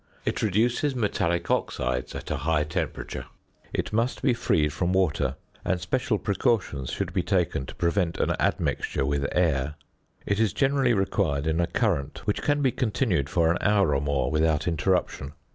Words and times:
It 0.25 0.41
reduces 0.41 0.95
metallic 0.95 1.51
oxides 1.51 2.15
at 2.15 2.31
a 2.31 2.37
high 2.37 2.63
temperature. 2.63 3.27
It 3.71 3.93
must 3.93 4.23
be 4.23 4.33
freed 4.33 4.73
from 4.73 4.93
water; 4.93 5.35
and 5.63 5.79
special 5.79 6.17
precautions 6.17 6.89
should 6.89 7.13
be 7.13 7.21
taken 7.21 7.67
to 7.67 7.75
prevent 7.75 8.17
an 8.17 8.31
admixture 8.39 9.05
with 9.05 9.27
air. 9.31 9.75
It 10.25 10.39
is 10.39 10.53
generally 10.53 10.95
required 10.95 11.45
in 11.45 11.59
a 11.59 11.67
current 11.67 12.25
which 12.25 12.41
can 12.41 12.63
be 12.63 12.71
continued 12.71 13.29
for 13.29 13.51
an 13.51 13.59
hour 13.61 13.93
or 13.93 14.01
more 14.01 14.31
without 14.31 14.67
interruption. 14.67 15.33